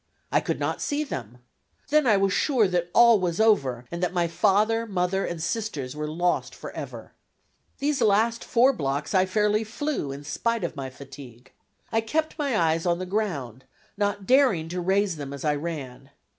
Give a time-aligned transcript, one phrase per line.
[0.31, 1.37] I could not see them!
[1.89, 5.95] Then I was sure that all was over, and that my father, mother, and sisters
[5.95, 7.13] were lost forever.
[7.77, 11.51] These last four blocks I fairly flew, in spite of my fatigue.
[11.91, 13.63] I kept my eyes on the ground,
[13.95, 16.09] not daring to raise them as I ran.